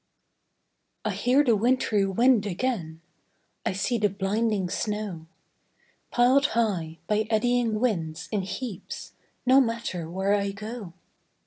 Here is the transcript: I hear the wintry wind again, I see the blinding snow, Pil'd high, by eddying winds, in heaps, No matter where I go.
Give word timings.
I 1.05 1.11
hear 1.11 1.43
the 1.43 1.55
wintry 1.55 2.07
wind 2.07 2.47
again, 2.47 3.01
I 3.63 3.73
see 3.73 3.99
the 3.99 4.09
blinding 4.09 4.67
snow, 4.67 5.27
Pil'd 6.11 6.47
high, 6.57 6.97
by 7.05 7.27
eddying 7.29 7.79
winds, 7.79 8.27
in 8.31 8.41
heaps, 8.41 9.13
No 9.45 9.61
matter 9.61 10.09
where 10.09 10.33
I 10.33 10.53
go. 10.53 10.93